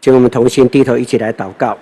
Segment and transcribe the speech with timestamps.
[0.00, 1.76] 请我们同心低头，一起来祷告。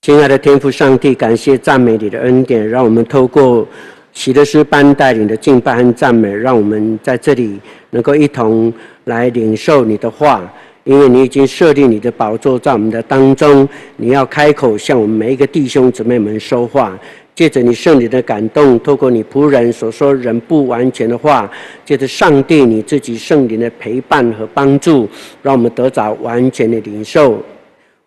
[0.00, 3.66] 亲爱的天父上帝，感谢赞美你的恩典，让我们透过
[4.12, 8.72] 喜乐诗班带领的敬拜和赞美，让我们在这里能够一同
[9.04, 10.50] 来领受你的话。
[10.84, 16.98] 因为你已经设立你的宝座在我们的当中，你要开口向我们每一个弟兄姊妹们说话。
[17.42, 21.50] 借着你圣灵的感动，透过你仆人所说人不完全的话，
[21.84, 25.08] 借着上帝你自己圣灵的陪伴和帮助，
[25.42, 27.42] 让我们得着完全的领受。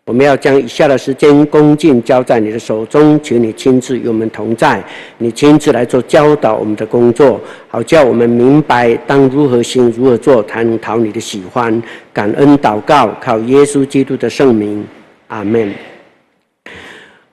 [0.06, 4.82] 我们要将以下的时间恭敬交在你的手中，请你亲自与我们同在，
[5.18, 11.84] 你亲自来做教导我们的工作，好叫我们明白当如何行、如何做，才能讨你的喜欢。
[12.14, 14.82] 感恩祷告，靠耶稣基督的圣名，
[15.28, 15.74] 阿门。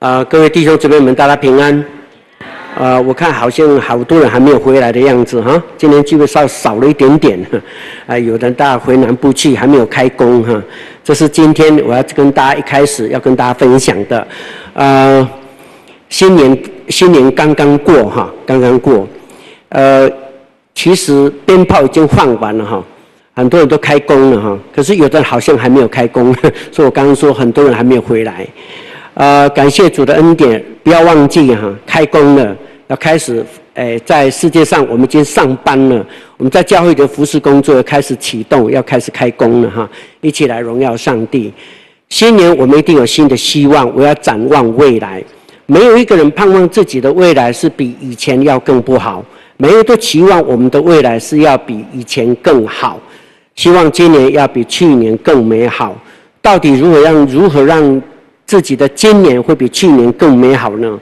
[0.03, 1.73] 啊、呃，各位弟兄姊妹们，大家平安。
[2.75, 5.63] 啊、呃，我看好像好多人还没有回来的样子哈。
[5.77, 7.39] 今天基本上少了一点点，
[8.05, 10.61] 啊、有的大家回南部去，还没有开工哈。
[11.05, 14.27] 这是今天我要跟大家一开始要跟大家分享的。
[14.73, 15.25] 呃，
[16.09, 19.07] 新年新年刚刚过哈，刚刚过。
[19.69, 20.11] 呃，
[20.75, 22.83] 其实鞭炮已经放完了哈，
[23.37, 26.35] 很多人都开工了哈，可是有的好像还没有开工，
[26.73, 28.45] 所以我刚刚说很多人还没有回来。
[29.15, 32.55] 呃，感谢主的恩典，不要忘记哈，开工了，
[32.87, 36.03] 要开始，诶，在世界上我们已经上班了，
[36.35, 39.87] 我们在教会的服事工作开始启动，要开始开工了哈，
[40.21, 41.53] 一起来荣耀上帝。
[42.09, 45.23] 新年我们一定有新的希望，我要展望未来。
[45.67, 49.23] 没有一个人盼望自己的未来是比以前要更不好，
[49.57, 52.99] 每个人都期望我们的未来是要比以前更好，
[53.55, 55.95] 希望今年要比去年更美好。
[56.41, 58.01] 到底如何让如何让？
[58.53, 60.99] 自己的今年会比去年更美好呢？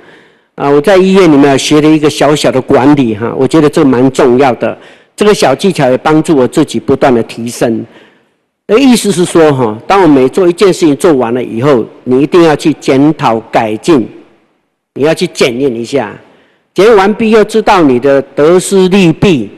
[0.56, 4.78] 啊，我在医院里面学了一个小小的管理哈，我觉得这蛮重要的。
[5.18, 7.86] 这个小技巧也帮助我自己不断的提升。
[8.68, 14.08] 那意思是说哈，当我每做一件事情做完了以后，你一定要去检讨改进，
[14.94, 16.16] 你要去检验一下，
[16.74, 19.50] 检验完毕又知道你的得失利弊，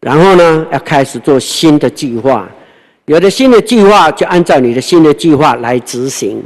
[0.00, 2.50] 然后呢，要开始做新的计划。
[3.06, 6.42] 有了新的计划，就按照你的新的计划来执行。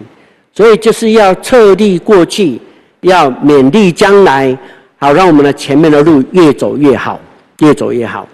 [0.55, 2.61] 所以就是要策励过去，
[3.01, 4.57] 要勉励将来，
[4.99, 7.19] 好让我们的前面的路越走越好，
[7.59, 8.29] 越走越好。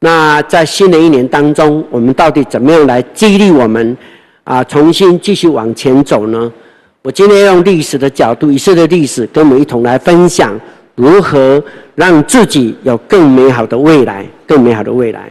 [0.00, 3.96] 那在新的一年当中，我们到底怎么样来激励我们
[4.44, 6.52] 啊，重新继续往前走呢？
[7.00, 10.60] 我今天用历史的角度，以色列历史，跟我们一同来分享
[10.94, 11.62] 如何
[11.94, 15.30] 让自己有更美好的未来，更美好的未来。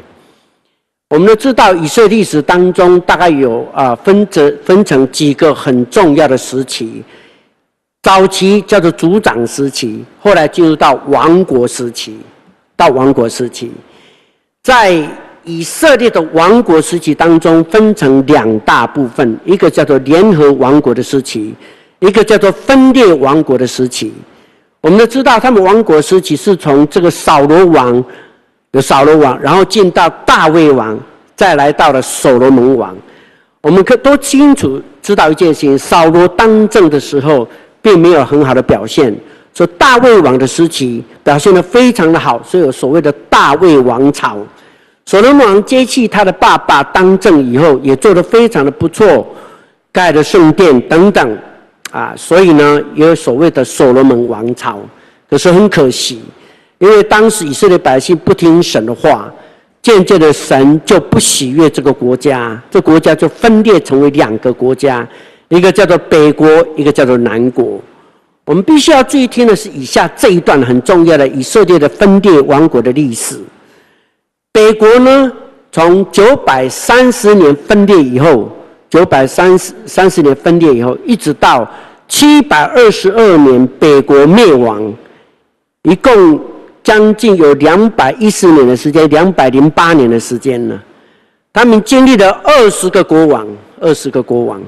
[1.10, 7.04] 我们都知道，以色列历史当中大概有啊分则分成几个很重要的时期。
[8.02, 12.18] 早期叫做族长时期，后来进入到王国时期。
[12.76, 13.72] 到王国时期，
[14.64, 15.02] 在
[15.44, 21.54] 以色列的王国时期当中，分成两大部分，一个叫做联合王国的时期，
[22.00, 24.12] 一个叫做分裂王国的时期。
[24.82, 28.04] 我们都知道，他们王国时期是从这个扫罗王。
[28.76, 31.00] 有扫罗王，然后进到大卫王，
[31.34, 32.94] 再来到了所罗门王。
[33.62, 37.48] 我们可都清楚知道一件事情：扫罗当政的时候，
[37.82, 39.16] 并没有很好的表现。
[39.54, 44.38] 所大卫王的时期表现得非常的好，所以有所谓的大卫王朝。
[45.06, 49.26] 所罗门王接替他的爸爸当政以后，也做得非常的不错，
[49.90, 51.38] 盖了圣殿等等，
[51.92, 54.78] 啊，所以呢，也有所谓的所罗门王朝。
[55.30, 56.22] 可是很可惜。
[56.86, 59.34] 因为当时以色列百姓不听神的话，
[59.82, 65.08] 渐渐的神就不喜悦这个国家，这国家就分裂成为两个国家，
[65.48, 67.82] 一个叫做北国，一个叫做南国。
[68.46, 73.36] 我们必须要注意听的是以下这一段很重要的以色列的分裂王国的历史。
[74.54, 75.32] 北国呢，
[75.72, 78.48] 从九百三十年分裂以后，
[78.92, 81.68] 九百三十三十年分裂以后，一直到
[82.08, 84.94] 七百二十二年北国灭亡，
[85.82, 86.40] 一共。
[86.86, 90.80] 将近有两百一十年的时间，两百零八年的时间呢。
[91.52, 93.48] 他们经历了二十个国王，
[93.82, 94.62] 二十个国王。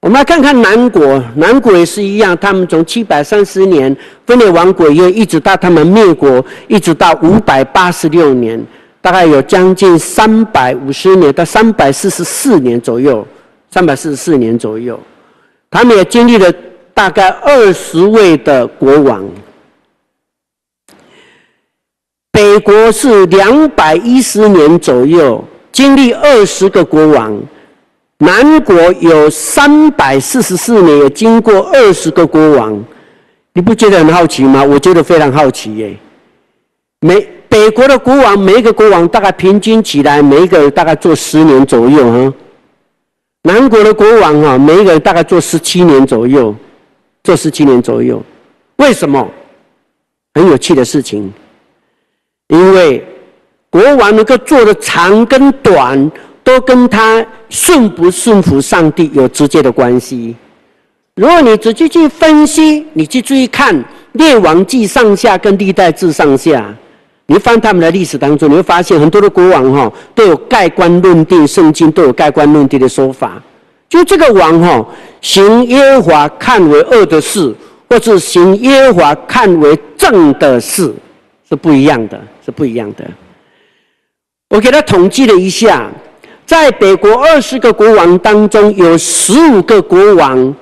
[0.00, 2.36] 我们来看看南国，南国也是一样。
[2.36, 3.96] 他们从七百三十年
[4.26, 8.62] 分裂王国又，一直到他们灭国，一直到五百八十六年，
[9.00, 13.26] 大概有将近三百五十年到三百四十四年左右，
[13.70, 15.00] 三百四十四年左右。
[15.70, 16.52] 他们也经历了
[16.92, 19.24] 大概二十位的国王。
[22.32, 25.42] 北国是两百一十年左右，
[25.72, 27.36] 经历二十个国王；
[28.18, 32.82] 南国有三百四十四年，也经过二十个国王。
[33.52, 34.62] 你不觉得很好奇吗？
[34.62, 35.96] 我觉得非常好奇耶。
[37.00, 42.34] 每北国的国王，每一个国王大概平均起来，每一个大概做十年左右哈。
[43.42, 46.54] 南国的国王啊，每一个人大概做十七年左右，
[47.24, 48.22] 做十七年左右。
[48.76, 49.28] 为什么？
[50.34, 51.32] 很有趣的事情，
[52.50, 53.02] 因为
[53.70, 56.10] 国王能够做的长跟短，
[56.44, 60.34] 都跟他顺不顺服上帝有直接的关系。
[61.14, 63.74] 如果你仔细去分析，你去注意看
[64.12, 66.74] 《列王记》上下跟《历代志》上下，
[67.26, 73.40] 你翻他们的历史当中，你会发现很多的国王哈都有盖棺论定，圣经都有盖棺论定的说法。
[73.88, 74.84] 就这个王哈
[75.20, 77.54] 行耶和华看为恶的事，
[77.88, 80.92] 或是行耶和华看为正的事，
[81.50, 83.04] 是不一样的，是不一样的。
[84.48, 85.90] 我给他统计了一下，
[86.46, 90.54] 在北国二十个国王当中，有十五个国王。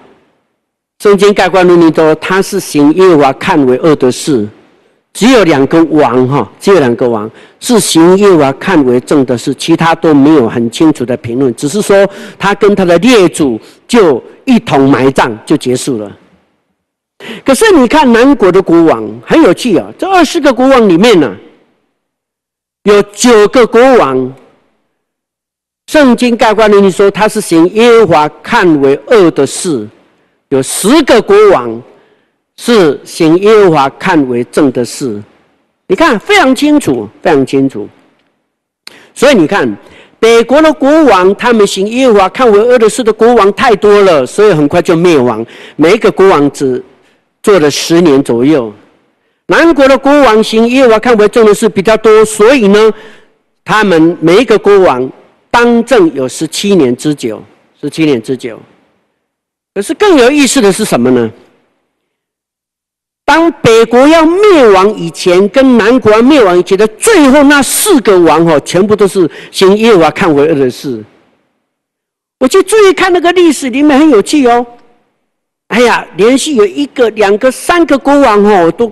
[1.00, 4.49] 圣经盖棺论定说，他是行耶和华看为恶的事，
[5.12, 7.31] 只有两个王哈，只有两个王
[7.61, 16.11] 是行耶和华看为正的事，其他都没有很清楚的评论，只是说他跟他的列祖就一同埋葬就结束了。
[17.44, 21.36] 可是你看南国的国王很有趣啊，这二十个国王里面呢、
[22.84, 24.32] 有九个国王，
[25.88, 29.86] 圣经盖棺论定说他是行耶和华看为恶的事。
[30.50, 31.82] 有十个国王
[32.56, 35.22] 是行耶和华看为正的事，
[35.86, 37.86] 你看非常清楚，非常清楚。
[39.12, 39.76] 所以你看
[40.18, 45.44] 北国的国王，他们行耶和华看为恶的事的国王太多了，所以很快就灭亡。
[45.76, 46.82] 每一个国王只
[47.48, 48.70] 做了十年左右。
[49.46, 52.92] 南国的国王行耶和华看为正的事比较多，所以呢，
[53.64, 55.10] 他们每一个国王
[55.50, 57.42] 当政有十七年之久，
[57.80, 58.60] 十七年之久。
[59.72, 61.30] 可是更有意思的是什么呢？
[63.24, 71.02] 当北国要灭亡以前，跟南国要灭亡以前的最后那四个王哦，全部都是行耶和华看为恶的事。
[72.40, 74.66] 我去注意看那个历史里面很有趣哦。
[75.68, 78.90] 哎呀，连续有一个、两个、三个国王哦，都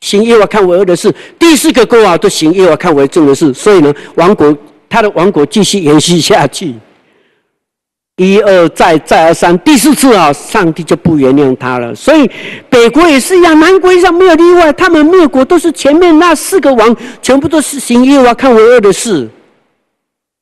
[0.00, 3.52] 行耶和看为恶的事；第四个国王都行耶和看为正的事。
[3.52, 4.56] 所以呢，王国
[4.88, 6.74] 他的王国继续延续下去。
[8.16, 11.94] 一而再，再而三，第四次啊，上帝就不原谅他了。
[11.94, 12.30] 所以
[12.68, 14.70] 北国也是一样，南国上没有例外。
[14.74, 19.26] 他们灭国都是前面那四个王，全部都是行耶和看为恶的事。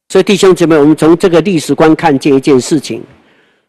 [0.08, 3.00] 所以弟兄姊妹，我们从这个历史观看见一件事情：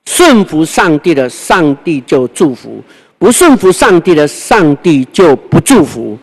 [0.05, 2.81] 顺服上帝的，上帝就祝福；
[3.17, 6.17] 不顺服上帝的，上帝就不祝福。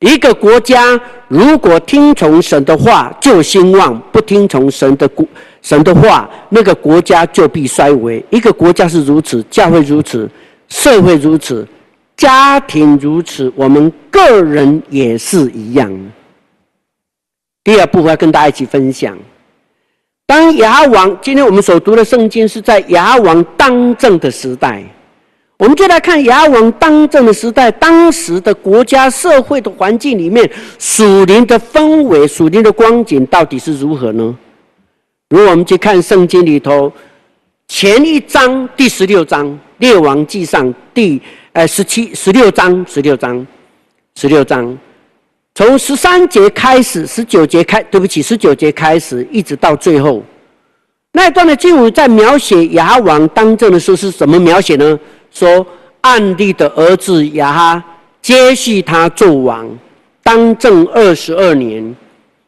[0.00, 5.24] 一个国家如果听从神的话，就兴旺；不听从神的国。
[5.60, 8.24] 神的话，那个国家就必衰微。
[8.30, 10.28] 一个国家是如此，教会如此，
[10.68, 11.64] 社会如此，
[12.16, 16.10] 家庭如此，我们个人也是一样。
[17.62, 19.16] 第二部分要跟大家一起分享：
[20.32, 24.82] 当亚王，今天我们所读的圣经是在亚王当政的时代，
[25.58, 34.34] 我们就来看亚王当政的时代，当时的国家社会的环境里面，属灵的氛围、属灵的光景到底是如何呢？
[35.28, 36.90] 如果我们去看圣经里头
[37.68, 39.46] 前一章第十六章
[39.76, 41.20] 《列王记上》第
[41.52, 43.46] 呃十七十六章十六章
[44.16, 44.78] 十六章，
[45.54, 50.22] 从十三节开始，十九节开，对不起，十九节开始，一直到最后。
[51.12, 54.98] 那一段的经文，在描写亚哈王当政的时候是怎么描写呢？
[55.30, 55.66] 说
[56.00, 57.84] 暗利的儿子亚哈
[58.20, 59.68] 接续他做王，
[60.22, 61.94] 当政二十二年，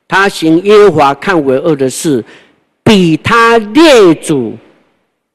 [0.09, 2.25] 他行耶和华看为恶的事。
[2.87, 4.53] 比他列祖，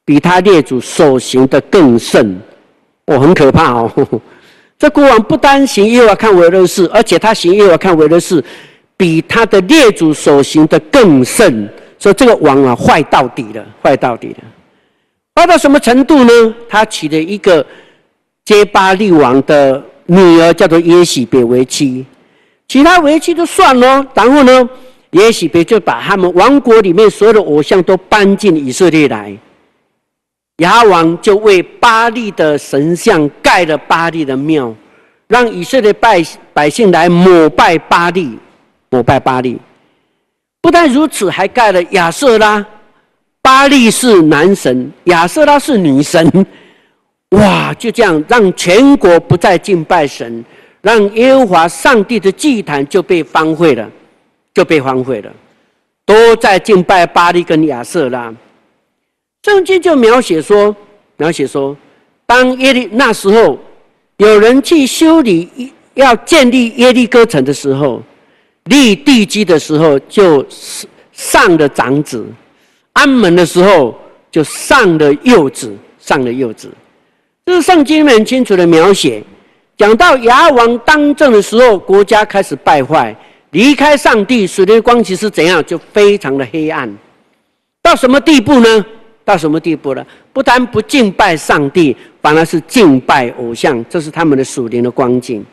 [0.04, 2.40] 比他列祖所行的更甚，
[3.06, 4.20] 哦，很可怕哦！
[4.78, 8.42] 这国王不单行耶和华看为恶的事，而且他行耶和华看为恶的事，
[8.96, 11.68] 比他的列祖所行的更甚。
[12.00, 14.38] 所以这个王啊，坏到底了，坏到底了，
[15.36, 16.54] 坏到什么程度呢？
[16.68, 17.64] 他娶了一个
[18.44, 22.04] 接巴力王的女儿，叫做耶洗别为妻，
[22.66, 24.68] 其他为妻就算了，然后呢？
[25.10, 29.36] 耶洗别就把他们王国里面所有的偶像都搬进以色列来，
[30.58, 34.72] 亚哈王就为巴力的神像盖了巴力的庙，
[35.26, 38.38] 让以色列百百姓来膜拜巴力，
[38.88, 39.58] 膜拜巴力。
[40.60, 42.64] 不但如此，还盖了亚瑟拉，
[43.42, 46.46] 巴力是男神，亚瑟拉是女神。
[47.30, 50.44] 哇，就这样让全国不再敬拜神，
[50.82, 53.88] 让耶和华上帝的祭坛就被荒废了。
[54.52, 55.32] 就被荒废了，
[56.04, 58.34] 都在敬拜巴力跟亚瑟拉。
[59.44, 60.74] 圣经就描写说，
[61.16, 61.74] 描写说，
[62.26, 63.56] 当耶利那时候
[64.16, 68.02] 有人去修理要建立耶利哥城的时候，
[68.64, 70.44] 立地基的时候就
[71.12, 72.24] 上了长子，
[72.92, 73.98] 安门的时候
[74.30, 76.70] 就上了幼子，上了幼子。
[77.46, 79.22] 这是圣经很清楚的描写。
[79.76, 83.16] 讲到亚哈王当政的时候，国家开始败坏，
[83.50, 85.64] 离开上帝，属灵的光景是怎样？
[85.64, 86.94] 就非常的黑暗。
[87.82, 88.84] 到什么地步呢？
[89.24, 90.06] 到什么地步了？
[90.32, 95.44] 不但不敬拜上帝，反而是敬拜偶像，这是他们的属灵的光景，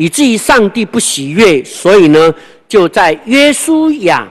[0.00, 1.62] 以至于上帝不喜悦。
[1.62, 2.34] 所以呢，
[2.66, 4.26] 就在约书亚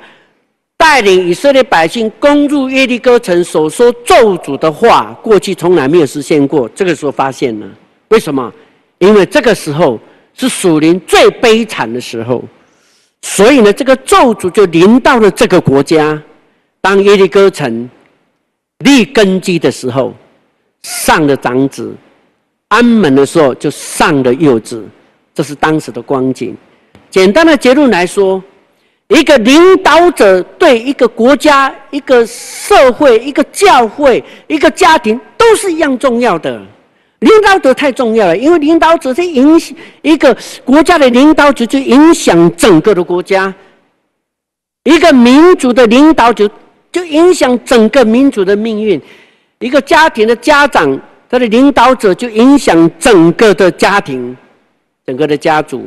[0.76, 6.68] 带领以色列百姓攻入耶利哥城所说咒诅的话，过去从来没有实现过。
[6.70, 7.68] 这个时候发现了，
[8.08, 8.52] 为什么？
[8.98, 10.00] 因为这个时候
[10.34, 12.44] 是属灵最悲惨的时候，
[13.22, 16.22] 所以呢，这个咒诅就临到了这个国家。
[16.82, 17.90] 当耶利哥城
[18.80, 20.16] 立根基的时候，
[20.82, 21.92] 上了长子；
[22.70, 24.84] 安门的时候，就上了幼子。
[25.40, 26.54] 这是当时的光景。
[27.10, 28.44] 简单的结论来说，
[29.08, 36.62] 一个领导者对一个国家、一个社会、一个教会、一个家庭，都是一样重要的。
[37.20, 43.50] 领导者太重要了，因为领导者是影响一个国家的领导者，就影响整个的国家；
[44.84, 46.52] 一个民族的领导者，
[46.92, 49.00] 就影响整个民族的命运；
[49.60, 54.36] 一个家庭的家长，他的领导者就影响整个的家庭、
[55.10, 55.80] 整个的家族；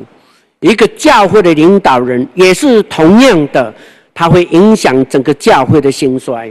[0.59, 3.73] 一个教会的领导人也是同样的，
[4.13, 6.51] 他会影响整个教会的兴衰。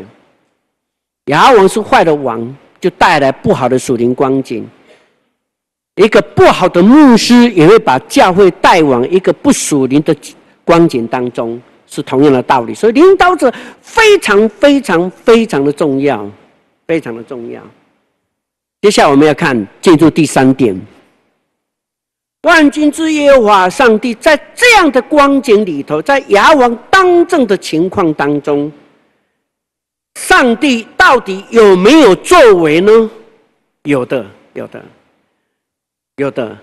[1.25, 2.55] 亚王是坏的王。
[2.79, 4.67] 就带来不好的属灵光景，
[5.97, 10.15] 一个不好的牧师也会把教会带往一个不属灵的
[10.65, 12.73] 光景当中，是同样的道理。
[12.73, 16.27] 所以领导者非常非常非常的重要，
[16.87, 17.61] 非常的重要。
[18.81, 20.75] 接下来我们要看进入第三点，
[22.43, 28.71] 万军之耶和华上帝在这样的光景里头，在亚哈王当政的情况当中。
[30.15, 33.09] 上帝到底有没有作为呢？
[33.83, 34.83] 有的，有的，
[36.17, 36.57] 有的。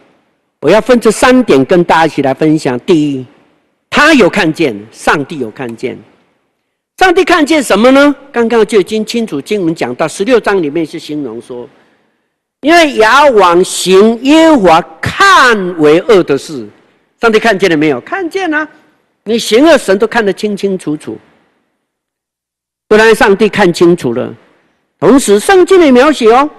[0.60, 2.78] 我要分这三点跟大家一起来分享。
[2.80, 3.24] 第一，
[3.88, 5.96] 他有看见，上帝有看见。
[6.98, 8.14] 上帝看见什么呢？
[8.32, 11.68] 刚刚就已经清楚经文讲到十六章里面是形容说，
[12.62, 16.66] 因为亚王行耶和华看为恶的事，
[17.20, 18.00] 上帝看见了没有？
[18.00, 18.68] 看见了。
[19.24, 21.16] 你行恶，神都看得清清楚楚。
[22.88, 24.34] 不然，上帝看清楚了。
[24.98, 26.50] 同时，圣经里描写哦，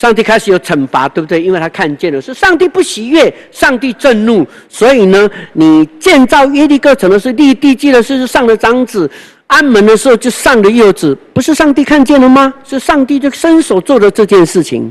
[0.00, 1.42] 上帝开始有惩罚，对不对？
[1.42, 4.46] 因为他看见了，是上帝不喜悦，上帝震怒。
[4.66, 9.08] 所以呢，你建造耶利哥城的是立地基的是上了长子，
[9.46, 12.52] 安门的时候就上了幼子，不是上帝看见了吗？
[12.64, 14.90] 是上帝就伸手做了这件事情。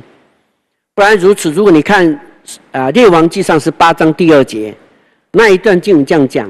[0.93, 2.07] 不然如此，如果你看
[2.71, 4.75] 啊，《列王记上》十八章第二节
[5.31, 6.47] 那一段经文这样讲，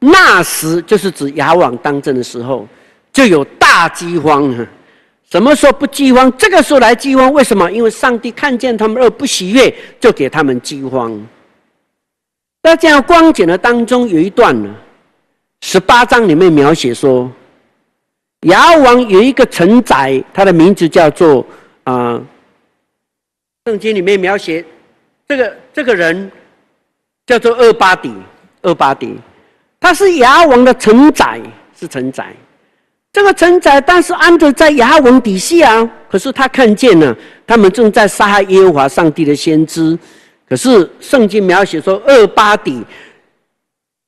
[0.00, 2.68] 那时就是指亚王当政的时候。
[3.12, 4.54] 就有大饥荒！
[5.30, 6.32] 什么时候不饥荒？
[6.38, 7.70] 这个时候来饥荒，为什么？
[7.70, 11.20] 因为上帝看见他们而不喜悦，就给他们饥荒。
[12.62, 14.72] 那这样光景的当中，有一段呢，
[15.62, 17.30] 十八章里面描写说，
[18.42, 21.44] 亚哈王有一个臣宰，他的名字叫做
[21.84, 22.20] 啊，
[23.64, 24.64] 圣经里面描写
[25.26, 26.30] 这个这个人
[27.26, 28.14] 叫做厄巴底，
[28.62, 29.16] 厄巴底，
[29.80, 31.40] 他是亚哈王的臣宰，
[31.76, 32.32] 是臣宰。
[33.16, 39.98] 这个臣宰但是安着在亚哈王底下啊，可是他看见了他们正在杀害耶和华上帝的先知。
[40.46, 42.84] 可是圣经描写说，厄巴底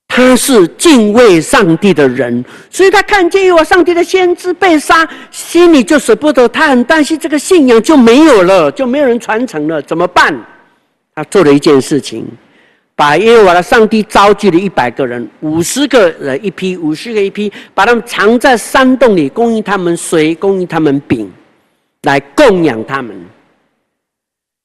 [0.08, 10.38] 他是敬畏上帝的人，所以他看见耶和华上帝的先知被杀，心里就舍不得，他很担心这个信仰就没有了，就没有人传承了，怎么办？
[11.14, 12.26] 他做了一件事情。
[12.98, 21.32] 把耶和华的上帝召集了一百个人，五十个人一批，五十个一批，把他们藏在山洞里，供应他们水，供应他们饼，
[22.02, 23.16] 来供养他们。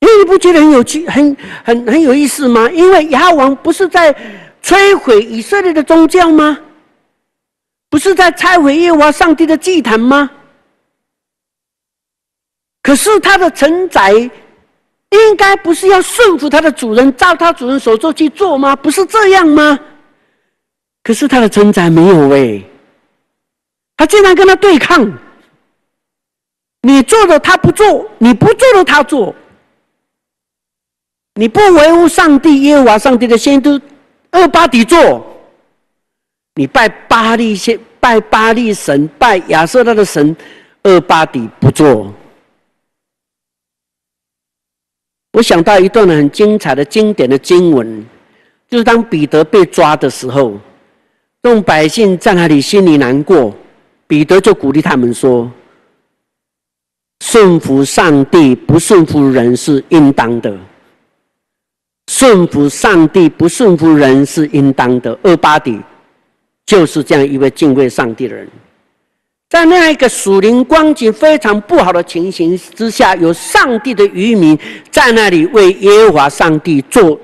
[0.02, 2.68] 你不觉得很有趣、很很很有意思吗？
[2.72, 4.12] 因为亚王不是在
[4.64, 6.58] 摧毁以色列的宗教吗？
[7.92, 10.28] 不是在拆毁耶和华上帝的祭坛吗？
[12.82, 14.28] 可是他的承载。
[15.14, 18.76] 应该不是要顺服他的主人，照他主人所做去做吗？
[18.76, 19.80] 不是这样吗？
[21.04, 22.62] 可是他的臣宰没有哎，
[23.98, 25.12] 他竟然跟他对抗。
[26.82, 29.34] 你做的他不做，你不做的他做。
[31.36, 33.82] 你不维护上帝耶和华上帝的先知，
[34.32, 35.26] 俄巴底做。
[36.56, 40.36] 你拜巴力先拜巴力神，拜亚舍拉的神，
[40.84, 42.14] 俄巴底不做。
[45.34, 48.06] 我想到一段很精彩的经典的经文，
[48.70, 50.58] 就是当彼得被抓的时候，
[51.42, 53.54] 众百姓在那里心里难过，
[54.08, 55.52] 彼得就鼓励他们说
[57.26, 60.56] ：“顺服上帝，不顺服人是应当的；
[62.08, 65.82] 顺服上帝，不顺服人是应当的。”厄巴底
[66.64, 68.48] 就是这样一位敬畏上帝的人。
[69.54, 74.58] 在那样一个属灵光景非常不好的情形之下，有上帝的余民
[74.90, 77.20] 在那里为耶和华上帝做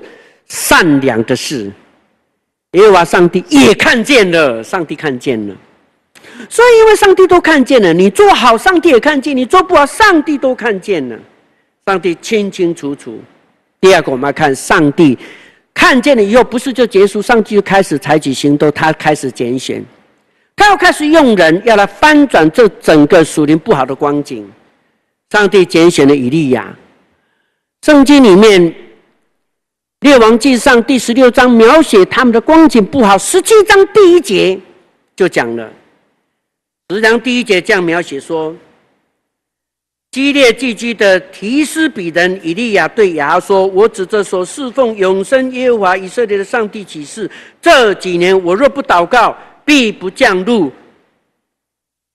[0.46, 1.68] 善良的事，
[2.74, 5.56] 耶和华上帝也看见了，上帝看见了，
[6.48, 11.18] 所以因为上帝都看见了，你做好，上帝也看见；你做不好，上帝都看见了，
[11.84, 13.18] 上帝清清楚楚。
[13.80, 15.18] 第二个，我们要看上帝
[15.74, 19.84] 看见了以后，不是就结束，上帝就开始采取行动，他开始拣选。
[20.60, 24.46] 他要开始用人，要来翻转这整个属灵不好的光景。
[25.30, 26.76] 上帝拣选了以利亚。
[27.80, 28.60] 圣经里面
[30.00, 33.16] 《列王记上》第十六章描写他们的光景不好。
[33.16, 34.60] 十七章第一节
[35.16, 35.72] 就讲了，
[36.90, 38.54] 十章第一节这样描写说：
[40.10, 47.30] 基列寄居的提斯比人以利亚对亚哈说：“我指着所侍奉永生耶和华以色列的上帝起誓，
[47.62, 49.34] 这几年我若不祷告。”
[49.70, 50.72] 必不降露，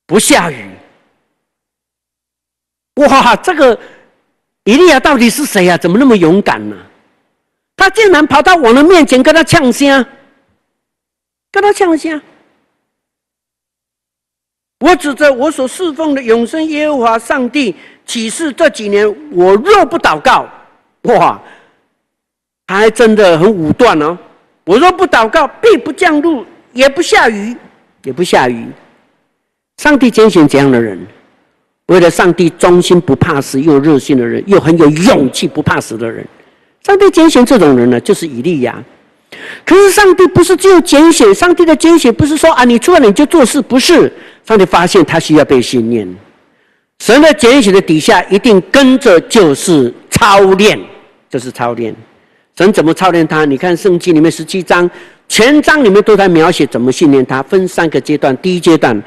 [0.06, 0.70] 不下雨。
[2.96, 3.80] 哇，这个
[4.66, 5.78] 以利亚到底是谁呀、啊？
[5.78, 6.76] 怎么那么勇敢呢、
[7.78, 10.06] 他竟然跑到我的面前跟他呛声，
[11.50, 12.22] 跟他呛声。
[14.82, 17.74] 我指着我所侍奉的永生耶和华上帝
[18.06, 20.46] 启示，这几年我若不祷告，
[21.04, 21.42] 哇，
[22.68, 24.18] 还真的很武断哦。
[24.66, 26.46] 我若不祷告，必不降露。
[26.76, 27.56] 也不下雨，
[28.04, 28.68] 也不下雨。
[29.78, 31.00] 上帝拣选怎样的人？
[31.88, 36.26] 为了上帝忠心不怕死又热心的人，又很有勇气不怕死的人。
[36.86, 38.84] 上帝拣选这种人呢，就是以利亚。
[39.66, 44.12] 可是上帝不是只有拣选，上帝的拣选不是说啊，你出来你就做事，不是。
[44.46, 46.08] 上帝发现他需要被训练。
[47.00, 50.80] 神的拣选的底下一定跟着就是操练，
[51.30, 51.96] 就是操练。
[52.58, 53.46] 神怎么操练他？
[53.46, 54.90] 你看圣经里面十七章。
[55.28, 58.38] 全章里面都在描写怎么训练他，分三个阶段。
[58.38, 59.02] 第一阶段，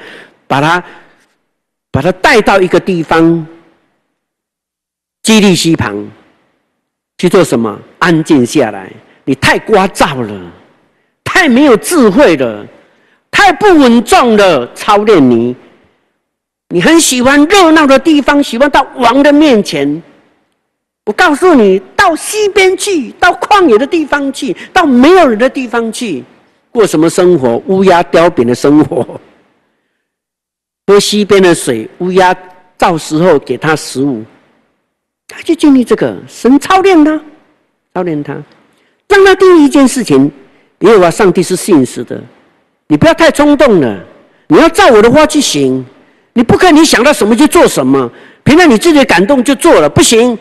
[0.48, 0.82] 把他
[1.92, 3.46] 把他带到一个地方，
[5.22, 6.04] 基利溪旁
[7.18, 7.78] 去做什么？
[8.00, 8.90] 安静下来。
[9.24, 10.52] 你太聒噪了，
[11.22, 12.66] 太没有智慧了，
[13.30, 14.68] 太不稳重了。
[14.74, 15.54] 操练你，
[16.70, 20.02] 你很喜欢热闹的地方，喜欢到王的面前。
[21.08, 26.22] 我告诉你，到西边去，到旷野的地方去，到没有人的地方去，
[26.70, 27.56] 过什么生活？
[27.66, 29.18] 乌鸦叼饼的生活，
[30.86, 32.36] 喝西边的水，乌鸦
[32.76, 34.22] 到时候给他食物，
[35.26, 36.14] 他就经历这个。
[36.28, 37.18] 神操练他，
[37.94, 38.34] 操练他，
[39.08, 40.30] 让他第一件事情：
[40.80, 42.22] 耶和华上帝是信实的，
[42.86, 43.98] 你不要太冲动了，
[44.46, 45.82] 你要照我的话去行，
[46.34, 48.12] 你不可你想到什么就做什么，
[48.44, 50.38] 凭着你自己的感动就做了，不行。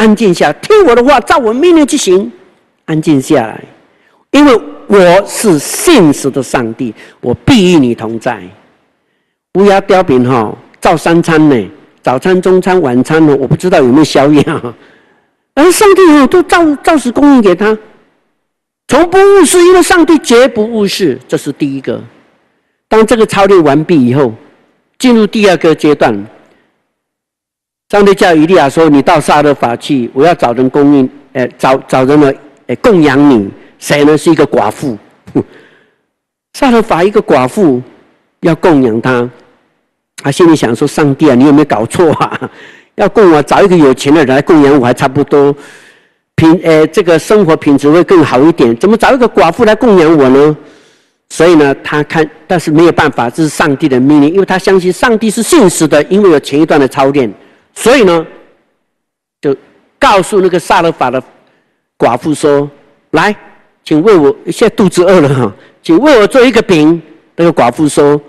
[0.00, 2.32] 安静下，听我的话，照我命令去行。
[2.86, 3.62] 安静下来，
[4.30, 8.40] 因为我是信实的上帝，我必与你同在。
[9.58, 11.70] 乌鸦叼饼哈，照三餐呢，
[12.02, 14.74] 早餐、中餐、晚餐呢，我不知道有没有宵夜啊。
[15.54, 17.76] 而上帝哈都照照实供应给他，
[18.88, 21.18] 从不误事，因为上帝绝不误事。
[21.28, 22.02] 这是第一个。
[22.88, 24.32] 当这个操练完毕以后，
[24.98, 26.26] 进入第二个阶段。
[27.90, 32.32] 上帝叫以利亚说：“你到撒勒法去，我要找人供应，呃，找找人来，
[32.68, 33.50] 呃，供养你。
[33.80, 34.16] 谁呢？
[34.16, 34.96] 是一个寡妇。
[36.54, 37.82] 撒勒法一个寡妇
[38.42, 39.28] 要供养他，
[40.22, 42.50] 他心里想说：上帝啊，你有没有搞错啊？
[42.94, 45.52] 要供我找一个有钱的人来供养我，还差不多
[46.36, 48.76] 品，呃，这个生活品质会更好一点。
[48.76, 50.56] 怎么找一个寡妇来供养我呢？
[51.28, 57.28] 所以呢，他看，但是没有办法，这是上帝的命令，因为他相信上帝是信实的，因为有前一段的操练。”
[57.74, 58.26] 所以呢，
[59.40, 59.56] 就
[59.98, 61.22] 告诉那个萨勒法的
[61.98, 62.70] 寡妇说
[63.12, 63.34] ：“来，
[63.84, 67.00] 请为我，现在肚子饿了哈，请为我做一个饼。”
[67.36, 68.20] 那个寡妇说：“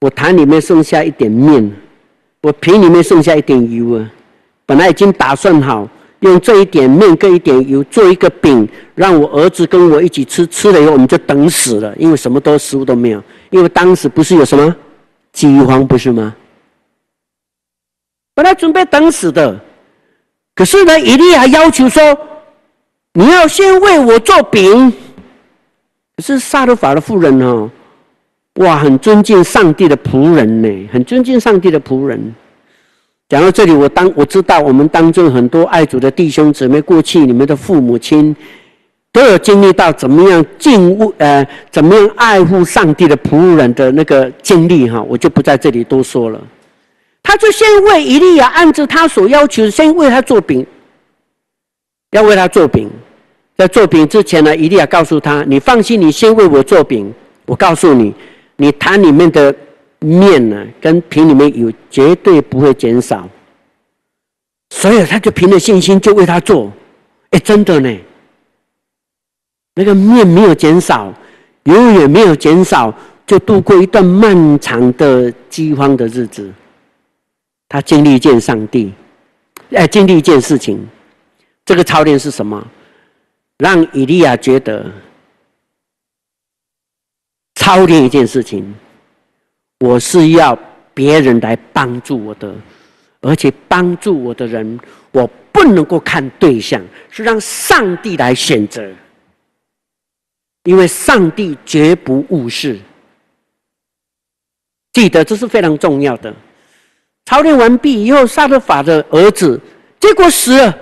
[0.00, 1.70] 我坛里面剩下一点面，
[2.42, 4.10] 我瓶里面剩下一点油啊，
[4.66, 5.88] 本来已经打算好
[6.20, 14.74] 用这一点面跟一点油做一个饼，让我儿子跟我一起吃，吃了以后我们就等死了，因为什么都食物都没有，因为当时不是有什么
[15.32, 16.34] 饥荒，不是吗？”
[18.34, 19.58] 本来准备等死的，
[20.54, 22.02] 可是呢，以利亚要求说
[23.14, 24.92] ：“你要先为我做饼。”
[26.16, 27.70] 可是撒勒法的妇人哦，
[28.54, 32.34] 哇，很尊敬上帝的仆人呢，很尊敬上帝的仆人。
[33.28, 38.34] 讲到这里，我当我知道我们当中很多爱主的弟兄姊妹，过去你们的父母亲
[39.10, 46.40] 都有经历到怎么样敬畏呃，怎么样爱护上帝的仆人的那个经历哈，我就不在这里多说了。
[47.24, 50.64] 他就先为以利亚按照他所要求，先为他做饼，
[52.12, 52.88] 要为他做饼。
[53.56, 57.12] 在做饼之前呢，以利亚告诉他：“你放心，你先为我做饼。
[57.46, 58.14] 我告诉你，
[58.56, 59.54] 你坛里面的
[60.00, 63.28] 面呢，跟瓶里面有绝对不会减少。”
[64.70, 66.70] 所以他就凭着信心就为他做，
[67.30, 67.96] 哎，真的呢，
[69.76, 71.12] 那个面没有减少，
[71.62, 72.92] 油也没有减少，
[73.24, 76.52] 就度过一段漫长的饥荒的日子。
[77.74, 78.92] 他经历一件上帝，
[79.72, 80.88] 哎，经历一件事情，
[81.64, 82.64] 这个操练是什么？
[83.58, 84.88] 让以利亚觉得
[87.56, 88.72] 操练一件事情，
[89.80, 90.56] 我是要
[90.94, 92.54] 别人来帮助我的。
[93.22, 94.78] 而且帮助我的人，
[95.10, 98.88] 我不能够看对象，是让上帝来选择，
[100.62, 102.78] 因为上帝绝不误事。
[104.92, 106.32] 记得这是非常重要的。
[107.26, 109.60] 操练完毕以后，撒勒法的儿子
[109.98, 110.78] 结果死了，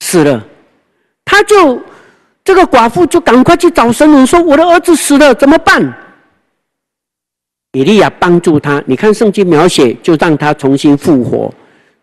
[0.00, 0.44] 死了，
[1.24, 1.80] 他就
[2.44, 5.82] 这个寡妇就赶快去找神人说：“我的儿子死了，怎么办？”
[7.72, 11.52] 以利亚帮助他，你看圣经描写，就让他重新复活，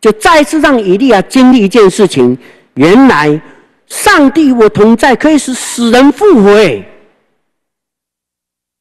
[0.02, 2.38] 就再次让以利亚经历一件事情。
[2.74, 3.40] 原来
[3.88, 6.52] 上帝我同在，可以使死人复活。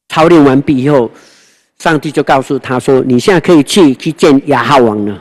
[0.09, 1.09] 操练完毕以后，
[1.81, 5.19] 上帝就告诉他说：“你现在可以去去见亚哈王了。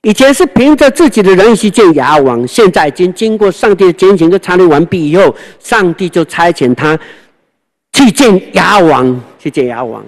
[0.00, 6.98] 以前是凭着自己的人去见亚哈王，现在已经经过上帝的拣选跟操练完毕以后，上帝就差遣他
[7.92, 10.02] 去见亚哈王，去见亚哈王。”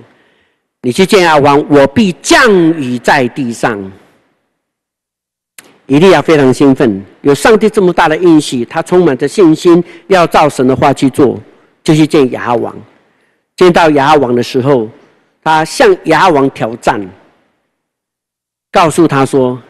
[0.81, 3.79] 你去见亚哈王，我必降雨在地上。
[5.85, 11.39] 以利亚非常兴奋，有上帝这么大的应许，他充满着信心，要照神的话去做，
[11.85, 12.75] 就去见亚哈王。
[13.59, 14.89] 见到亚哈王的时候，
[15.43, 17.01] 他向亚哈王挑战，
[18.71, 19.61] 告诉他说：“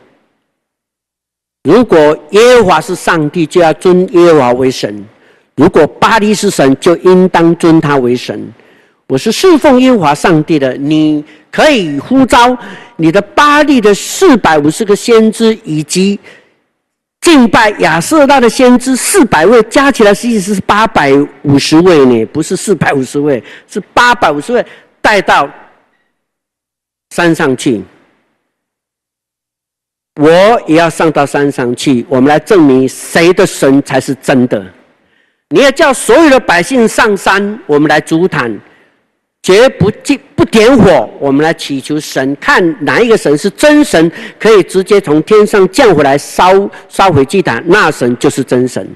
[1.64, 1.98] 如果
[2.30, 4.92] 耶和华是上帝，就要尊耶和华为神；
[5.56, 8.52] 如果巴力是神，就应当尊他为神。”
[9.06, 12.56] 我是侍奉耶和华上帝的，你可以呼召
[12.94, 16.16] 你的巴力的四百五十个先知，以及
[17.20, 24.64] 敬拜亚舍拉的先知四百位，加起来实际是八百五十位呢，不是四百五十位，是八百五十位，
[25.00, 25.48] 带到
[27.10, 27.82] 山上去。
[30.16, 30.28] 我
[30.66, 34.64] 也要上到山上去，我们来证明谁的神才是真的。
[35.48, 38.60] 你要叫所有的百姓上山，我们来主坛。
[39.42, 48.86] 绝不进不点火，我们来祈求神，看哪一个神是真神，可以直接从天上降回来烧烧毁祭坛，那神就是真神。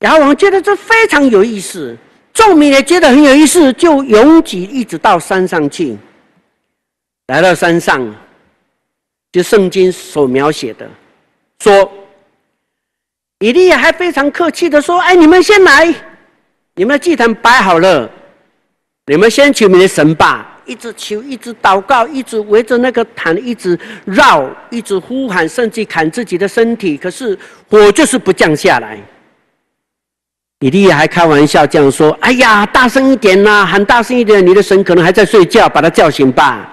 [0.00, 1.96] 然后我们觉得这非常有意思，
[2.34, 5.96] 众民也觉得很有意思，就拥挤一直到山上去。
[7.28, 8.14] 来到山上，
[9.32, 10.86] 就圣经所描写的，
[11.60, 11.90] 说
[13.38, 15.86] 以利亚还非常客气的说：“哎，你们先来，
[16.74, 18.10] 你们的祭坛摆好了。”
[19.06, 26.96] 你们先求你的神吧，一直求，一直祷告，一直围着那个坛，一直绕，一直呼喊，甚至砍自己的身体。
[26.96, 28.98] 可是火就是不降下来。
[30.64, 36.66] 以利亚还开玩笑这样说：“哎呀，大声一点呐，喊大声一点，你的神可能还在睡觉，把他叫醒吧。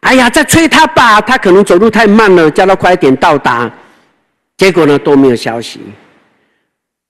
[0.00, 3.70] 哎呀，再催他吧，他可能走路太慢了，叫他快一点到达。”
[4.56, 5.78] 结果呢，都没有消息。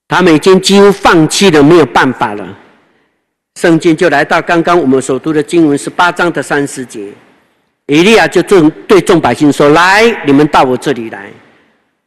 [0.08, 2.44] 他们已经几乎放弃了，没有办法了。
[3.60, 7.12] 圣经就来到刚刚我们所读的经文十八章的三十节，
[7.86, 11.30] 以利亚就众对众百姓说：“来，你们到我这里来，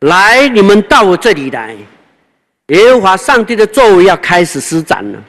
[0.01, 1.73] 来，你们到我这里来。
[2.71, 5.23] 耶和华上帝的作为要开始施展了，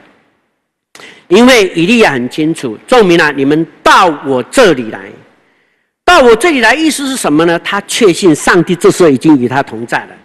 [1.27, 4.99] 因为以利亚很清楚，众民啊，你们到我这里来，
[6.03, 7.57] 到我这里来，意思是什么呢？
[7.59, 10.15] 他确信上帝这时候已经与他同在了，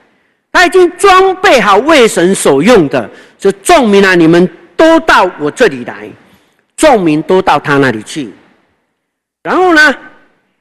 [0.50, 4.48] 他已经装备好为神所用的，所以众民啊，你们。
[4.78, 6.08] 都到我这里来，
[6.76, 8.30] 众民都到他那里去，
[9.42, 9.92] 然后呢，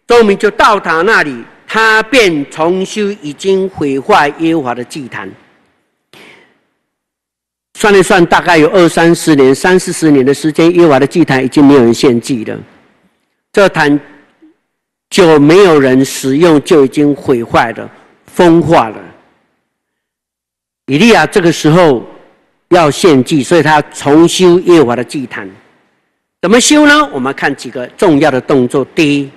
[0.07, 5.29] 众民就到他那里，他便重修已经毁坏耶和华的祭坛。
[7.79, 12.57] 算一算，大概有二三十年、三四十年的时间，耶和华的祭坛已经没有人献祭了，
[13.53, 13.99] 这坛
[15.11, 17.87] 就没有人使用，就已经毁坏了、
[18.25, 18.97] 风化了。
[20.87, 22.03] 以利亚这个时候。
[22.71, 25.49] 要献祭，所以他重修耶和华的祭坛。
[26.41, 27.09] 怎么修呢？
[27.13, 28.83] 我们看几个重要的动作。
[28.93, 29.31] 第一，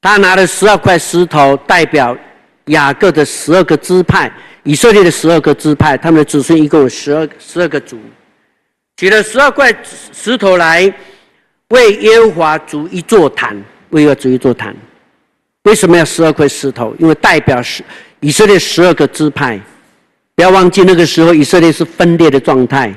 [0.00, 2.16] 他拿了十二块石头，代表
[2.68, 4.32] 雅各的十二个支派，
[4.64, 7.98] 以色列的十二个支派，他们的子孙一共有十二十二个族，
[8.96, 9.74] 取了十二块
[10.12, 10.92] 石头来
[11.68, 13.56] 为耶和华筑一座坛，
[13.90, 14.76] 为要筑一座坛。
[15.64, 16.94] 为什么要十二块石头？
[16.98, 17.82] 因为代表是
[18.20, 19.60] 以色列十二个支派。
[20.34, 22.94] 不要忘记那个时候以色列是分裂的状态，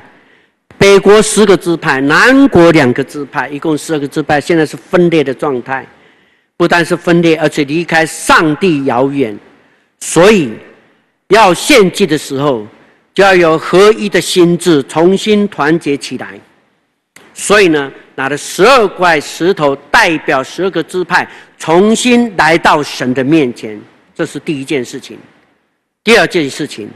[0.78, 5.86] 北国十个支派，南国两个支派，一共十二个支派，现在是分裂的状态。
[6.56, 9.38] 不但是分裂，而且离开上帝遥远，
[9.99, 10.54] 所以
[11.34, 12.65] 要献祭的时候，
[13.13, 16.39] 就要有合一的心智，重新团结起来。
[17.34, 23.80] 所以呢，拿着十二块石头，代表十二个支派，重新来到神的面前。
[24.15, 25.17] 这是第一件事情。
[26.04, 26.88] 第二件事情，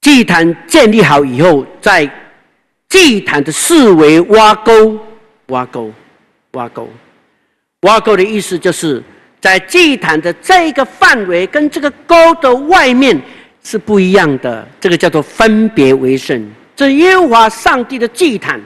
[0.00, 2.08] 祭坛建立好以后，在
[2.88, 4.98] 祭坛的四围挖沟，
[5.48, 5.92] 挖沟，
[6.52, 6.88] 挖沟。
[7.80, 9.02] 挖沟的意思就是
[9.40, 13.20] 在祭坛的这个范围跟这个沟的外面
[13.62, 16.48] 是不一样的，这个叫做分别为圣。
[16.74, 18.60] 这耶和华上帝的祭坛，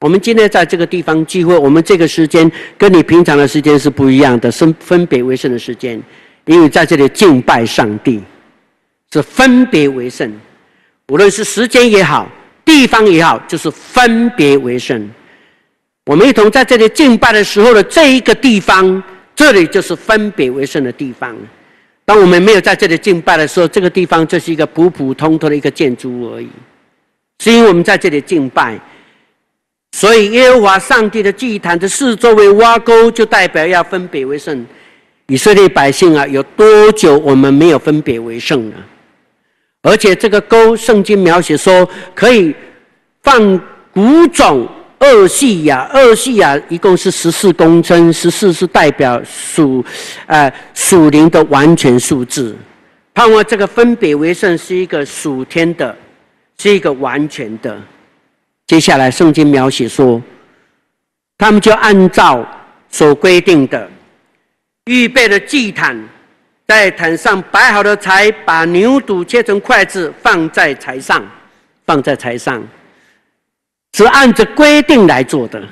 [0.00, 6.00] 我们今天在这个地方聚会，我们这个时间跟你平常的时间是不一样的，是分别为圣的时间，
[6.44, 8.22] 因为在这里敬拜上帝，
[9.12, 10.32] 是分别为圣，
[11.08, 12.28] 无论是时间也好，
[12.64, 15.08] 地方也好，就是分别为圣。
[16.06, 19.02] 我们一同在这里敬拜的时候的这一个地方，
[19.40, 21.34] 这里就是分别为圣的地方。
[22.04, 26.48] 当我们没有在这里敬拜的时候，这个地方就是一个普普通通的一个建筑物而已。
[27.42, 28.78] 是因为我们在这里敬拜，
[29.92, 34.66] 所以耶和华上帝的祭坛的四周围挖沟，就代表要分别为圣。
[35.28, 38.76] 以色列百姓啊，有多久我们没有分别为圣了？
[39.80, 42.54] 而且这个沟，圣经描写说可以
[43.22, 43.58] 放
[43.90, 44.68] 谷种。
[45.00, 49.82] 二系呀，二系呀一共是十四公升，十四是代表属，
[50.26, 52.54] 呃，属灵的完全数字。
[53.14, 55.96] 盼望这个分别为圣是一个属天的，
[56.58, 57.80] 是一个完全的。
[58.66, 60.20] 接下来圣经描写说，
[61.38, 62.46] 他们就按照
[62.90, 63.88] 所规定的，
[64.84, 65.98] 预备了祭坛，
[66.68, 71.24] 在坛上摆好的柴，把牛犊切成块子，放在柴上，
[71.86, 72.62] 放在柴上。
[73.92, 75.62] 是按着规定来做的。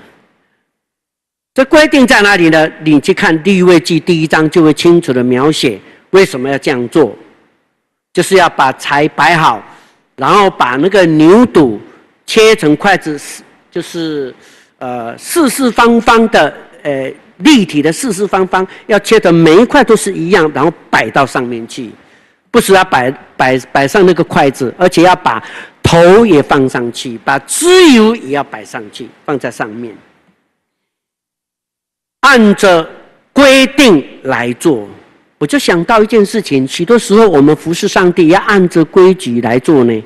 [1.55, 2.71] 这规定在哪里呢？
[2.85, 7.17] 你去看《利未记》第一章，就会清楚的描写为什么要这样做，
[8.13, 9.61] 就是要把柴摆好，
[10.15, 11.81] 然后把那个牛肚
[12.27, 13.21] 切成筷子，
[13.73, 14.33] 就是
[14.79, 21.91] 呃四四方方的，呃立体的四四方方，要切的每一块都是一样，然后摆到上面去，
[22.53, 25.43] 不是要摆摆摆上那个筷子，而且要把。
[25.89, 29.97] 头也放上去，把脂油也要摆上去，放在上面，
[32.21, 32.87] 按着
[33.33, 34.87] 规定来做。
[35.39, 40.05] 我就想到一件事情：许多时候我们服侍上帝要按着规矩来做呢。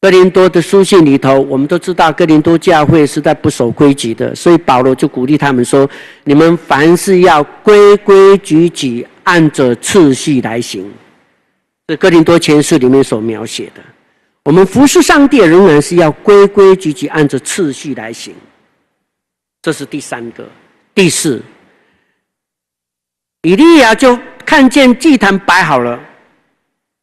[0.00, 5.90] 哥林多的书信里头，我们都知道哥林多教会是在不守规矩的，所以保罗就鼓励他们说
[6.22, 10.88] ：“你们凡事要规规矩矩，按着次序来行。”
[11.88, 13.82] 这哥林多前书里面所描写的。
[14.44, 18.34] 我们服侍上帝仍然是要规规矩矩按着次序来行，
[19.60, 20.48] 这是第三个。
[20.94, 21.42] 第四，
[23.42, 26.00] 以利亚就看见祭坛摆好了，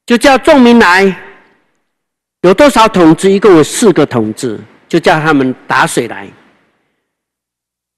[0.05, 1.15] 就叫众民来，
[2.41, 3.31] 有多少桶子？
[3.31, 6.27] 一共有四个桶子，就叫他们打水来。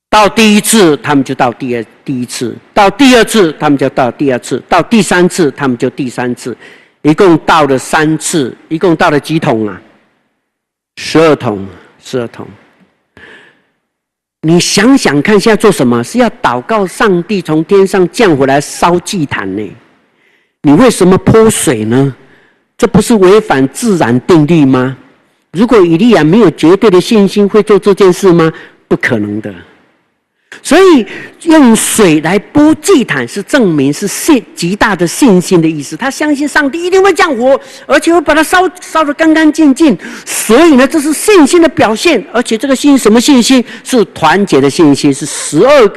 [0.10, 6.56] 到第一次，他们就到第二第一次；到第二次，他们就到第二次；到第三次，他们就第三次。
[7.01, 9.81] 一共倒了三次，一共倒了几桶啊？
[10.97, 11.65] 十二桶，
[11.97, 12.45] 十二桶。
[14.41, 16.03] 你想想看，现在做什么？
[16.03, 19.69] 是要祷告上帝从天上降回来烧祭坛呢？
[20.62, 22.15] 你为什么泼水呢？
[22.77, 24.97] 这不是违反自然定律吗？
[25.51, 28.51] 如果以利亚没有绝对的信心，会做这件事吗？
[28.88, 29.53] 不可能的。
[30.63, 31.05] 所以
[31.43, 35.95] 用水来泼祭坛，是证明是信极大的信心的意思。
[35.95, 39.97] 他相信上帝一定会降火，而且会把它烧烧得干干净净。
[40.25, 42.23] 所以呢，这是信心的表现。
[42.33, 43.63] 而且这个信什么信心？
[43.83, 45.91] 是团结的信心，是十二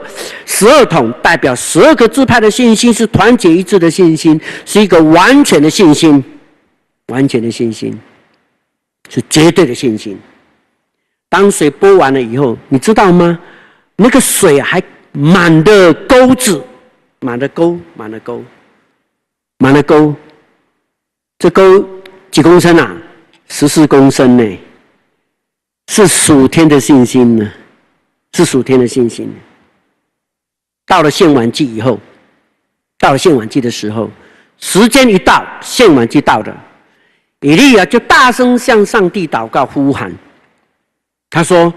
[0.44, 6.22] 十二桶代表十二个支派的信心，是团结一致的信心，是一个完全的信心，
[7.08, 7.98] 完全的信心，
[9.08, 10.18] 是绝对的信心。
[11.30, 13.38] 当水泼完了以后，你知道吗？
[14.02, 16.60] 那个水还满的沟子，
[17.20, 18.42] 满的沟，满的沟，
[19.58, 20.12] 满的沟。
[21.38, 21.88] 这沟
[22.30, 22.96] 几公升啊？
[23.48, 24.58] 十四公升呢，
[25.86, 27.52] 是属天的信心呢，
[28.32, 29.32] 是属天的信心。
[30.84, 32.00] 到了献完祭以后，
[32.98, 34.10] 到了献完祭的时候，
[34.58, 36.64] 时间一到，献完祭到了。
[37.40, 40.12] 以利亚就大声向上帝祷告呼喊，
[41.30, 41.72] 他说：“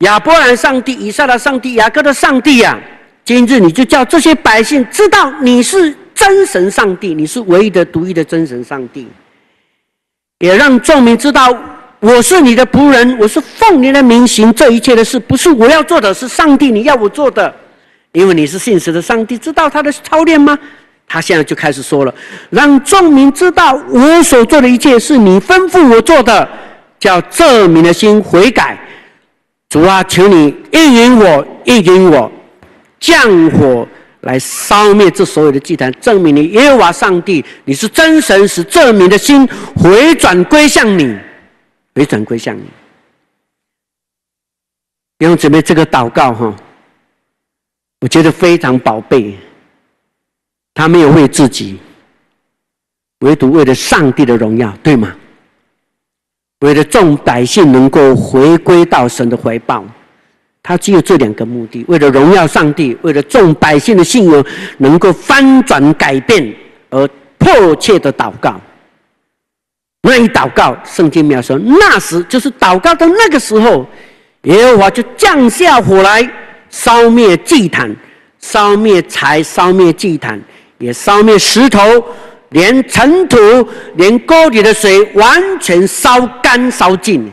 [0.00, 2.78] 亚伯兰上帝、以撒的上帝、雅各的上帝啊，
[3.22, 9.06] 今日你就叫这些百姓知道你是真神上帝，你是唯一的、独一的真神上帝，
[10.38, 11.54] 也让众民知道
[12.00, 17.54] 我是你的仆人，我是奉你的名行这一切的事，不是我要做的，是上帝你要我做的，
[18.12, 19.36] 因为你是信实的上帝。
[19.36, 20.58] 知道他的操练吗？”
[21.12, 22.14] 他现在就开始说了，
[22.50, 26.48] 让众民知道我所做的一切是你吩咐我做的，
[26.98, 28.78] 叫这民的心悔改。
[29.70, 32.30] 主啊，求你应允我，应允我，
[32.98, 33.86] 降火
[34.22, 41.16] 来烧灭这所有的祭坛，证明你耶和华上帝，你是真神，使这民的心回转归向你，
[41.94, 42.64] 回转归向你。
[45.18, 46.52] 弟兄姊妹，这个祷告哈，
[48.00, 49.38] 我觉得非常宝贝。
[50.74, 51.78] 他没有为自己，
[53.20, 55.14] 唯独为了上帝的荣耀，对吗？
[56.60, 59.84] 为了众百姓能够回归到神的怀抱，
[60.62, 64.44] 他只有这两个目的：为了荣耀上帝，为了众百姓的信仰
[64.78, 66.54] 能够翻转改变
[66.90, 68.60] 而迫切的祷告。
[70.02, 73.86] 那一祷告，圣经描述那时就是祷告的那个时候，
[74.42, 76.30] 耶和华就降下火来，
[76.68, 77.94] 烧灭祭坛，
[78.38, 80.40] 烧灭柴，烧灭祭坛。
[80.78, 81.78] 也烧灭石头，
[82.50, 83.36] 连尘土，
[83.96, 87.30] 连沟里的水，完全烧干烧尽。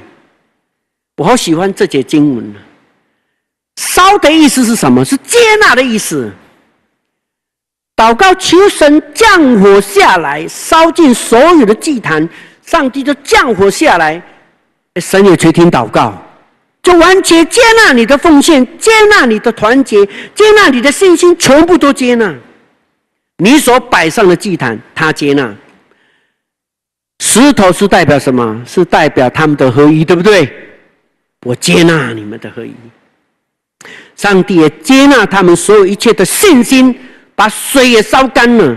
[1.18, 2.54] 我好喜欢这节经文。
[3.78, 5.04] 烧的意思是什么？
[5.06, 6.32] 是接纳的意思。
[7.96, 12.28] 祷告求神降火下来，烧尽所有的祭坛，
[12.64, 14.22] 上帝就降火下来。
[15.02, 16.14] 神也垂听祷告，
[16.84, 22.32] 就完全接纳你的奉献，接纳你的团结，接纳你的信心，全部都接纳。
[23.38, 25.56] 你所摆上的祭坛，他接纳。
[27.20, 28.64] 石头是代表什么？
[28.66, 30.52] 是代表他们的合一，对不对？
[31.46, 32.74] 我接纳你们的合一。
[34.16, 36.98] 上帝也接纳他们所有一切的信心，
[37.36, 38.76] 把水也烧干了，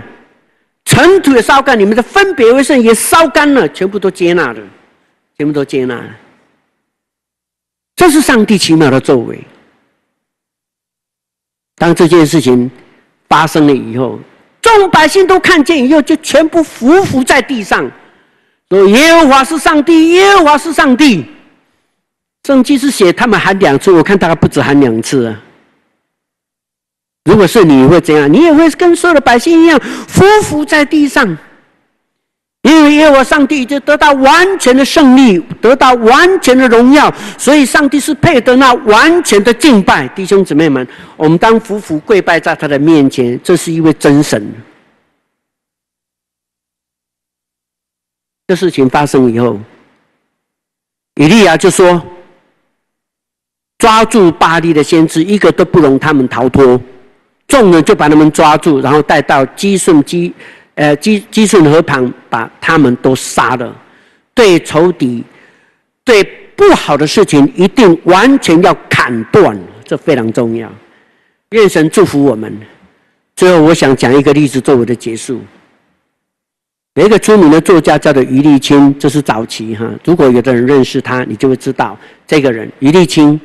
[0.85, 4.61] 尘土也烧干，你们的分别为圣也烧干了，全部都接纳了，
[5.37, 6.15] 全部都接纳了。
[7.95, 9.43] 这是上帝奇妙的作为。
[11.77, 12.69] 当这件事情
[13.27, 14.19] 发生了以后。
[14.61, 17.89] 众百姓都看见以后，就全部伏伏在地上，
[18.69, 21.25] 说：“耶和华是上帝，耶和华是上帝。”
[22.47, 25.41] 圣经是写他们喊两次，我看大概不止喊两次啊。
[27.25, 28.31] 如果是你会怎样？
[28.31, 31.37] 你也会跟所有的百姓一样伏伏在地上，
[32.63, 40.07] 因为耶和华上帝已经得到完全的胜利，得到完全的荣耀，所以上帝是配得那完全的敬拜。
[40.09, 40.87] 弟兄姊妹们。
[41.17, 44.53] 我们当俯伏跪拜在他的面前，这是一位真神。
[48.47, 49.59] 这事情发生以后，
[51.15, 52.01] 以利亚就说
[53.77, 56.79] ：“抓住巴力的先知，一个都不容他们逃脱。”
[57.47, 60.33] 众人就把他们抓住，然后带到基顺基，
[60.75, 63.75] 呃基基顺河旁，把他们都杀了。
[64.33, 65.23] 对仇敌，
[66.03, 66.23] 对
[66.55, 70.71] 不好的事情，一定完全要砍断，这非常重要。
[71.51, 72.57] 愿神祝福我们。
[73.35, 75.41] 最后，我想讲一个例子作为的结束。
[76.95, 79.89] 有一个出名的作家叫做余力清，这是早期哈。
[80.03, 82.69] 如果有的人认识他，你就会知道这个人。
[82.79, 83.39] 余力清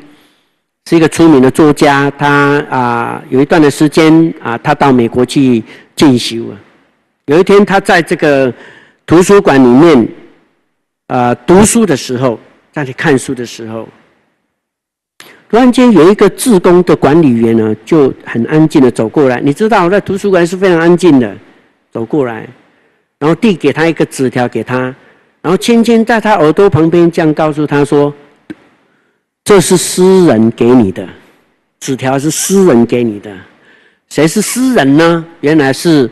[0.89, 5.62] 是一个出名的作家，他啊有一段的时间啊，他到美国去
[5.95, 6.55] 进修啊。
[7.27, 8.53] 有一天，他在这个
[9.05, 10.09] 图书馆里面
[11.09, 12.39] 啊读书的时候，
[12.73, 13.89] 在那看书的时候。
[15.49, 19.41] 突然间，有一个自工的管理员呢，就很安静的走过来。
[19.41, 21.37] 你知道，在图书馆是非常安静的，
[21.93, 22.49] 走过来，
[23.19, 24.77] 然后递给他一个纸条给他，
[25.43, 28.12] 然后轻轻在他耳朵旁边这样告诉他说
[29.45, 31.09] ：“这是诗人给你的，
[31.81, 33.33] 纸条是诗人给你的。
[34.09, 35.25] 谁是诗人呢？
[35.41, 36.11] 原来是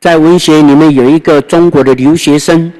[0.00, 2.72] 在文学里面有一个中国的留学生。”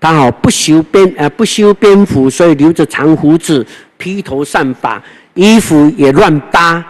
[0.00, 3.64] 他好不修边呃不修边幅，所以留着长胡子，
[3.96, 5.00] 披头散发，
[5.34, 6.84] 衣服也乱搭，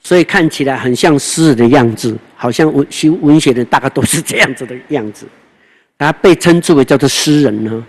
[0.00, 5.26] 所以看起来很像诗人的样子，好像文修文学的大概都是这样子的样子。
[5.98, 7.84] 他被称之为叫做诗人呢。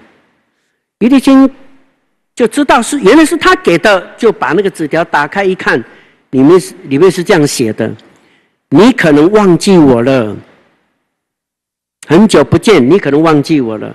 [0.98, 1.48] 余力清
[2.34, 5.78] 就知道是原来是他给的，就把那个纸条打开一看，
[6.32, 7.92] 里面是里面是这样写的：
[8.70, 10.36] 你可能忘记我了，
[12.06, 13.94] 很久不见，你可能忘记我了。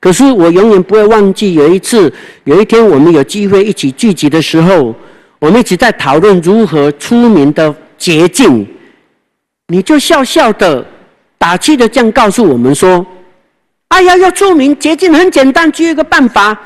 [0.00, 2.12] 可是我永远不会忘记，有一次，
[2.44, 4.94] 有一天我们有机会一起聚集的时候，
[5.38, 8.66] 我们一起在讨论如何出名的捷径，
[9.68, 10.84] 你就笑笑的
[11.38, 13.06] 打气的这样告诉我们说
[13.88, 16.58] ：“哎呀，要出名捷径很简单，只有一个办法，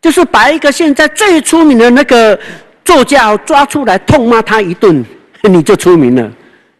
[0.00, 2.38] 就是把一个现在最出名的那个
[2.84, 5.04] 作家抓出来痛骂他一顿，
[5.42, 6.32] 你就出名了，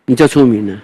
[0.06, 0.74] 你就出名了。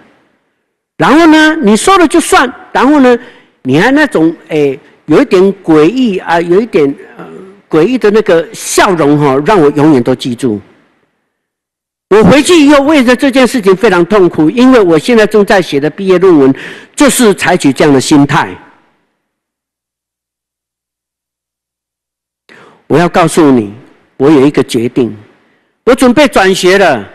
[0.97, 2.51] 然后呢，你说了就算。
[2.71, 3.17] 然后呢，
[3.63, 7.25] 你还那种诶，有一点诡异啊，有一点呃
[7.69, 10.59] 诡异的那个笑容哈，让我永远都记住。”
[12.09, 16.55] 我回去以后，为了这件事情非常痛苦，因为我现在正在写的毕业论文，
[16.95, 18.55] 就是采取这样的心态。
[22.87, 23.73] 我要告诉你，
[24.15, 25.13] 我有一个决定，
[25.83, 27.05] 我准备转学了，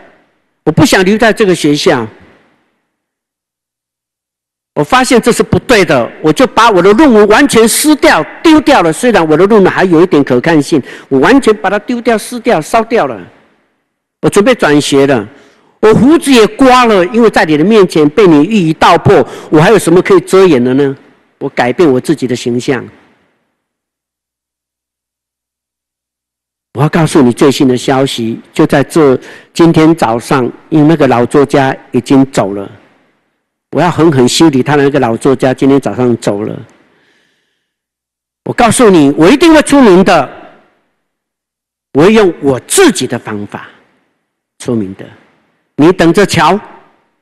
[0.63, 2.07] 我不想留在这个学校。
[4.75, 8.91] 我发现这是不对的，我就把我的论文完全撕掉、丢掉了。
[8.91, 13.21] 虽然我的论文还有一点可看性，我完全把它丢掉、撕掉、烧掉了。
[14.21, 15.27] 我准备转学了，
[15.79, 20.95] 我胡子也刮了，因为在你的面前被你一语道破，我还有什么可以遮掩的呢？
[21.37, 22.83] 我改变我自己的形象。
[26.73, 29.15] 我要告诉你最新的消息，就在这
[29.53, 32.71] 今天早上，因为那个老作家已经走了，
[33.73, 36.55] 我要狠狠修理他那个老作家，今天早上走了。
[38.45, 40.29] 我告诉你，我一定会出名的，
[41.93, 43.67] 我会用我自己的方法。
[44.59, 45.03] 出名的，
[45.77, 46.59] 你等着瞧，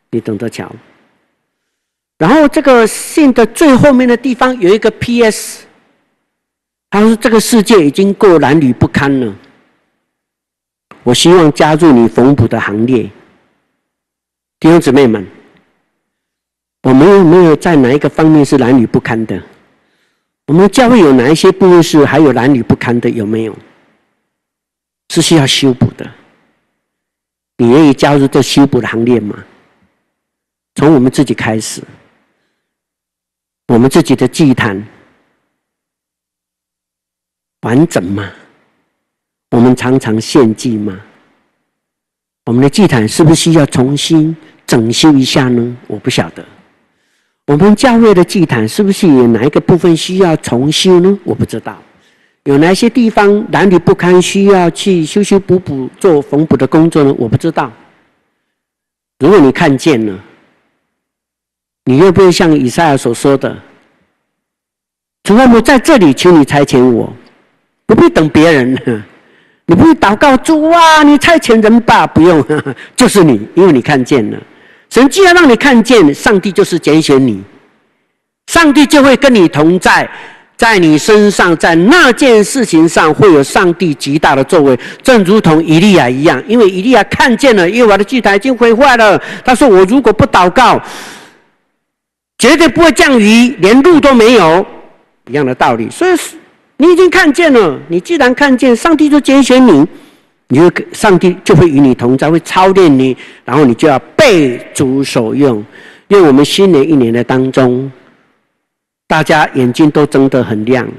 [0.09, 0.69] 你等着瞧。
[2.17, 5.65] 然后这个信的最后面的地方有一个 P.S.，
[6.89, 9.33] 他说：“这个世界已经够褴褛不堪了，
[11.03, 13.09] 我希望加入你缝补的行列。”
[14.59, 15.25] 弟兄姊妹们，
[16.83, 19.41] 我们有没有在哪一个方面是男女不堪的？
[20.47, 23.09] 我们教会有哪一些部分是还有男女不堪的？
[23.09, 23.57] 有没有？
[25.09, 26.09] 是需要修补的。
[27.57, 29.43] 你愿意加入这修补的行列吗？
[30.75, 31.83] 从我们自己开始，
[33.67, 34.83] 我们自己的祭坛
[37.61, 38.31] 完整吗？
[39.51, 40.99] 我们常常献祭吗？
[42.45, 45.77] 我们的祭坛是不是需要重新整修一下呢？
[45.87, 46.43] 我不晓得。
[47.51, 51.19] 我们教会的祭坛是不是有哪一个部分需要重修呢？
[51.25, 51.77] 我不知道。
[52.45, 57.13] 有哪些地方褴褛不堪，需要去修修补补、做缝补的工作呢？
[57.19, 57.69] 我不知道。
[59.19, 60.17] 如果你看见了，
[61.83, 63.53] 你又不会像以赛亚所说的
[65.23, 67.11] ：“主啊，我在这里，请你差遣我。”
[67.85, 68.73] 不必等别人，
[69.67, 72.41] 你不必祷告主啊，你差遣人吧，不用，
[72.95, 74.41] 就是你，因为你看见了。
[74.91, 77.41] 神既然让你看见，上帝就是拣选你，
[78.47, 80.07] 上帝就会跟你同在。
[80.57, 86.43] 在你身上，在那件事情上，会有上帝极大的作为，正如同以利亚一样。
[86.47, 90.79] 因为以利亚看见了耶和华的祭坛已经毁坏了，他说：“我如果不祷告，
[92.37, 94.63] 绝对不会降雨，连路都没有。”
[95.31, 95.89] 一样的道理。
[95.89, 96.11] 所以
[96.77, 99.83] 你已经看见了，你既然看见，上帝就拣选你，
[100.51, 105.65] 你就上帝就会与你同在，会操练你，然后你就要被主所用。
[106.09, 107.89] 因为我们新的一年的当中。
[109.07, 110.89] 大家眼睛都睁得很亮。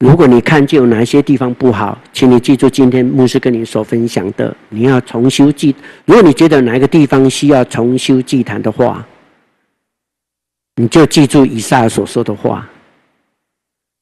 [0.00, 5.74] 如果你看见有哪些地方不好，请你记住今天牧师跟你所分享的，你要重修祭。
[6.04, 9.02] 如果你觉得哪一个地方需要重修祭坛的话，
[10.76, 12.68] 你就记住以赛亚所说的话：“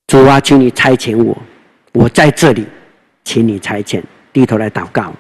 [0.08, 1.40] 主啊，请你差遣我，
[1.92, 2.66] 我在这里，
[3.26, 4.00] 请你差遣。”
[4.32, 5.12] 低头来祷告，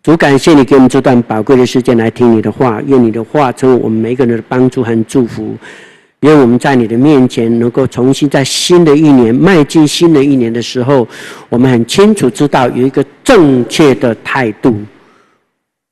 [0.00, 5.56] 主感谢你给我们这段宝贵的时间来听你的话，愿你的话成为我们每个人的帮助和祝福。
[6.20, 11.06] 愿我们在你的面前，能够重新在新的一年迈进新的一年的时候，
[11.48, 14.74] 我们很清楚知道有一个正确的态度，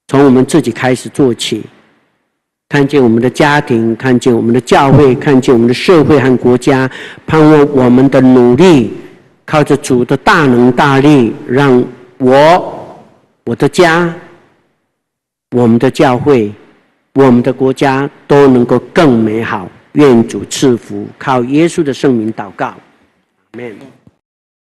[0.08, 1.62] 从我们自己开始做起，
[2.68, 6.88] 看见我们的家庭，看见我们的教会，看见我们的社会和国家，
[7.26, 8.90] 盼望我们的努力，
[9.44, 11.84] 靠着主的大能大力，让
[12.18, 12.98] 我、
[13.44, 14.14] 我的家、
[15.50, 16.52] 我们的教会、
[17.14, 19.68] 我们的国家都能够更美好。
[19.92, 22.76] 愿主赐福，靠耶稣的圣名祷告，阿
[23.58, 23.76] 门。